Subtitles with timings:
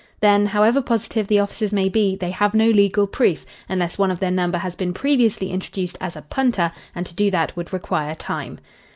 [0.19, 4.19] Then, however positive the officers may be, they have no legal proof, unless one of
[4.19, 8.15] their number has been previously introduced as a "punter," and to do that would require
[8.15, 8.57] time.